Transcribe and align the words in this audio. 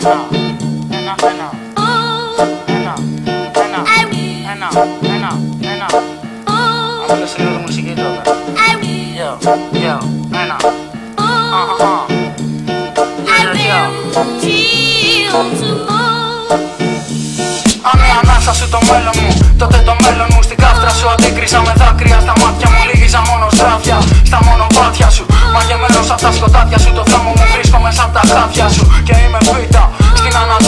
ένα, 0.00 0.26
ένα, 0.90 1.14
ένα, 1.30 1.48
ένα, 2.66 2.94
ένα, 3.64 3.80
ένα, 4.52 4.68
ένα, 5.02 5.40
ένα. 5.60 5.86
Άκουσες 7.10 7.38
λίγο 7.38 7.50
τη 7.50 7.56
μουσική 7.56 7.94
τότε. 7.96 8.20
Yo, 9.20 9.30
yo, 9.84 9.96
ένα. 10.42 10.56
Αχα, 11.14 11.62
αχα. 11.72 11.94
Yo, 13.26 13.50
yo, 13.68 13.80
yo. 15.30 15.48
Αν 17.90 17.98
η 18.00 18.10
ανάσα 18.22 18.52
σου 18.54 18.68
το 18.68 18.78
μέλλον 18.90 19.14
μου, 19.20 19.54
τότε 19.58 19.78
το 19.88 19.94
μέλλον 20.02 20.26
μου 20.32 20.42
στην 20.42 20.56
κάφτρα 20.56 20.90
σου 20.90 21.08
αντίκρισα 21.08 21.60
με 21.60 21.72
δάκρυα 21.76 22.20
στα 22.20 22.32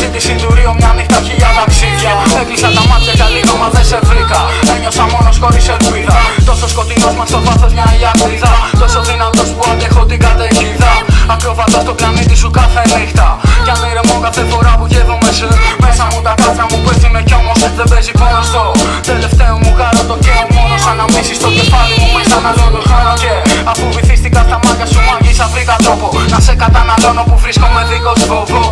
στην 0.01 0.13
αναζήτηση 0.13 0.35
του 0.43 0.55
ρίου 0.57 0.75
μια 0.81 0.93
νύχτα 0.97 1.19
χιλιά 1.27 1.51
ταξίδια. 1.59 2.13
Έκλεισα 2.41 2.69
τα 2.77 2.83
μάτια 2.91 3.13
για 3.19 3.29
λίγο, 3.35 3.55
μα 3.61 3.69
δεν 3.75 3.85
σε 3.91 3.99
βρήκα. 4.09 4.41
Ένιωσα 4.75 5.05
μόνος 5.13 5.37
χωρίς 5.43 5.67
ελπίδα. 5.75 6.17
Τόσο 6.49 6.67
σκοτεινός 6.73 7.15
μας 7.19 7.29
στο 7.33 7.41
βάθος 7.47 7.73
μια 7.77 7.89
ιατρίδα. 8.01 8.53
Τόσο 8.83 9.01
δυνατός 9.09 9.49
που 9.55 9.63
αντέχω 9.71 10.03
την 10.11 10.19
καταιγίδα. 10.25 10.93
Ακροβατώ 11.35 11.79
στο 11.85 11.93
πλανήτη 11.99 12.37
σου 12.43 12.51
κάθε 12.59 12.83
νύχτα. 12.93 13.27
Κι 13.65 13.71
αν 13.75 13.83
ηρεμώ 13.91 14.17
κάθε 14.27 14.43
φορά 14.51 14.73
που 14.79 14.87
γεύομαι 14.93 15.31
σε 15.39 15.47
μέσα 15.83 16.05
μου 16.11 16.21
τα 16.27 16.35
κάθρα 16.41 16.65
μου 16.71 16.79
πέφτουν 16.85 17.17
κι 17.29 17.35
όμως 17.41 17.59
δεν 17.63 17.87
παίζει 17.91 18.13
πόνο 18.21 18.43
στο 18.51 18.63
τελευταίο 19.11 19.55
μου 19.63 19.71
γάρο 19.79 20.03
το 20.11 20.17
καίω 20.25 20.45
μόνος 20.55 20.81
σαν 20.85 20.97
να 21.01 21.05
μίσεις 21.13 21.37
στο 21.41 21.49
κεφάλι 21.57 21.95
μου 22.01 22.09
μέσα 22.17 22.37
να 22.45 22.51
λώνω 22.59 22.81
χρόνο 22.89 23.13
και 23.23 23.33
αφού 23.71 23.85
βυθίστηκα 23.97 24.41
στα 24.49 24.59
μάτια 24.65 24.87
σου 24.93 25.01
μάγισσα 25.09 25.47
βρήκα 25.53 25.77
τρόπο 25.85 26.07
να 26.33 26.39
σε 26.47 26.55
καταναλώνω 26.63 27.23
που 27.29 27.37
βρίσκομαι 27.45 27.81
δίχως 27.91 28.21
φόβο 28.31 28.63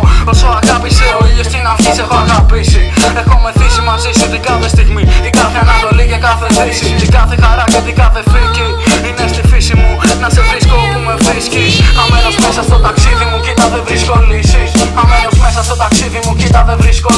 και 6.59 6.65
κάθε 6.65 6.85
δύση 6.85 6.95
την 7.01 7.11
κάθε 7.17 7.35
χαρά 7.43 7.63
και 7.73 7.81
την 7.87 7.95
κάθε 8.01 8.21
φρίκη. 8.31 8.67
Είναι 9.07 9.25
στη 9.33 9.41
φύση 9.51 9.75
μου 9.79 9.91
να 10.21 10.29
σε 10.35 10.41
βρίσκω 10.49 10.75
όπου 10.85 10.99
με 11.07 11.15
βρίσκεις. 11.25 11.73
Αμένος 12.01 12.35
μέσα 12.45 12.61
στο 12.67 12.77
ταξίδι 12.85 13.25
μου 13.29 13.39
κοίτα 13.45 13.65
δεν 13.73 13.81
βρίσκω 13.87 14.15
λύσεις. 14.29 14.69
Αμένος 15.01 15.35
μέσα 15.43 15.61
στο 15.67 15.75
ταξίδι 15.83 16.19
μου 16.25 16.33
κοίτα 16.39 16.61
δεν 16.67 16.77
βρίσκω 16.83 17.11